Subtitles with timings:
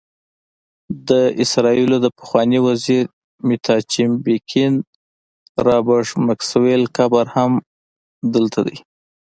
[1.07, 1.09] د
[1.43, 3.03] اسرائیلو د پخواني وزیر
[3.47, 4.73] میناچم بیګین،
[5.67, 7.51] رابرټ میکسویل قبر هم
[8.33, 8.77] دلته دی.